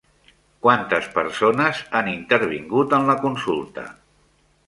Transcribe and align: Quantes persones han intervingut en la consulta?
Quantes 0.67 1.09
persones 1.17 1.83
han 1.99 2.09
intervingut 2.13 2.97
en 2.99 3.07
la 3.13 3.17
consulta? 3.27 3.87